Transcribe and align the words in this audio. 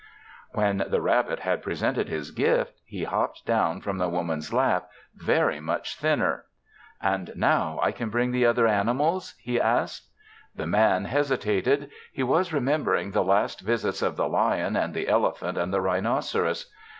When 0.49 0.83
the 0.87 0.99
rabbit 0.99 1.41
had 1.41 1.61
presented 1.61 2.09
his 2.09 2.31
gift, 2.31 2.79
he 2.83 3.03
hopped 3.03 3.45
down 3.45 3.81
from 3.81 3.99
the 3.99 4.09
Woman's 4.09 4.51
lap 4.51 4.89
very 5.15 5.59
much 5.59 5.95
thinner. 5.95 6.45
"And 6.99 7.31
now 7.35 7.77
can 7.93 8.07
I 8.07 8.11
bring 8.11 8.31
the 8.31 8.43
other 8.47 8.65
animals?" 8.65 9.35
he 9.39 9.61
asked. 9.61 10.09
The 10.55 10.65
Man 10.65 11.05
hesitated. 11.05 11.91
He 12.11 12.23
was 12.23 12.51
remembering 12.51 13.11
the 13.11 13.23
last 13.23 13.61
visits 13.61 14.01
of 14.01 14.15
the 14.15 14.27
lion 14.27 14.75
and 14.75 14.95
the 14.95 15.07
elephant 15.07 15.55
and 15.55 15.71
the 15.71 15.81
rhinoceros. 15.81 16.71